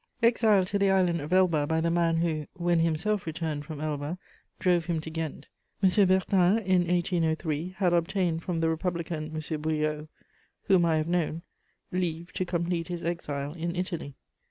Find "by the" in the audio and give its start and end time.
1.67-1.91